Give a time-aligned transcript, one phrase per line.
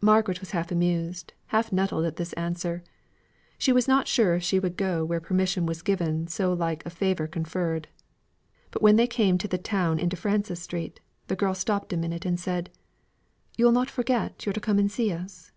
[0.00, 2.84] Margaret was half amused, half nettled at this answer.
[3.58, 6.90] She was not sure if she would go where permission was given so like a
[6.90, 7.88] favour conferred.
[8.70, 12.24] But when they came to the turn into Frances Street, the girl stopped a minute,
[12.24, 12.70] and said,
[13.56, 15.50] "Yo'll not forget yo're to come and see us."